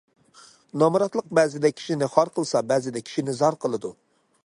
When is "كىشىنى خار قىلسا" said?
1.81-2.65